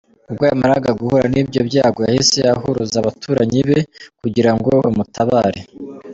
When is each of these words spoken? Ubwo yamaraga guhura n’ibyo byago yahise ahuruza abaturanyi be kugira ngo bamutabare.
Ubwo 0.29 0.43
yamaraga 0.49 0.89
guhura 0.99 1.25
n’ibyo 1.33 1.61
byago 1.69 1.99
yahise 2.07 2.39
ahuruza 2.53 2.95
abaturanyi 2.99 3.59
be 3.67 3.79
kugira 4.21 4.51
ngo 4.55 4.69
bamutabare. 4.83 5.59